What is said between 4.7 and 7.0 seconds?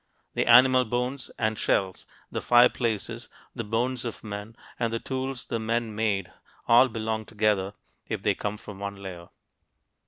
and the tools the men made all